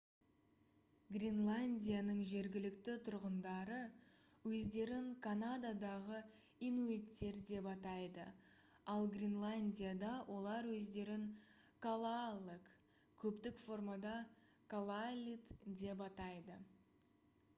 гренландияның 1.15 2.21
жергілікті 2.29 2.93
тұрғындары 3.09 3.75
өздерін 4.51 5.11
канададағы 5.27 6.21
инуиттер 6.69 7.37
деп 7.51 7.67
атайды 7.73 8.23
ал 8.95 9.05
гренландияда 9.17 10.15
олар 10.37 10.71
өздерін 10.79 11.29
калааллек 11.87 12.73
көптік 13.25 13.63
формада 13.67 14.15
калааллит 14.75 15.55
деп 15.85 16.03
атайды 16.09 16.59